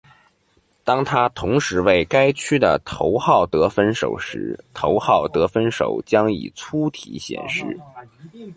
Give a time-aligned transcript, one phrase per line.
[0.83, 7.79] 当他同时为该区的头号得分手时，头号得分手将以粗体显示。